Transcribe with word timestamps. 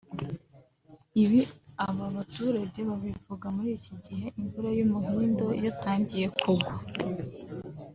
Ibi 1.23 1.41
aba 1.87 2.05
baturage 2.15 2.79
babivuga 2.89 3.45
muri 3.55 3.69
iki 3.77 3.93
gihe 4.05 4.27
imvura 4.39 4.69
y’umuhindo 4.77 5.45
yatangiye 5.65 6.27
kugwa 6.39 6.73